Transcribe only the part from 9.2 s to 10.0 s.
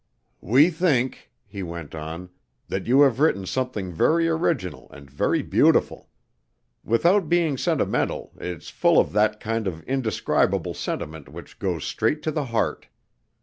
kind of